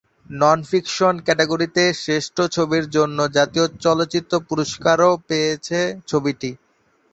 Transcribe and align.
Non-fiction 0.33 1.15
ক্যাটাগরিতে 1.25 1.83
শ্রেষ্ঠ 1.95 2.37
ছবির 2.55 2.85
জন্য 2.95 3.17
জাতীয় 3.37 3.65
চলচ্চিত্র 3.83 4.33
পুরস্কারও 4.49 5.11
পেয়েছে 5.29 5.79
ছবিটি। 6.07 6.49